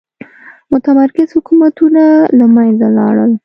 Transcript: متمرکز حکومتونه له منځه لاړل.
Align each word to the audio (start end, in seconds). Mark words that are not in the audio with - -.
متمرکز 0.71 1.27
حکومتونه 1.37 2.03
له 2.37 2.45
منځه 2.55 2.87
لاړل. 2.97 3.31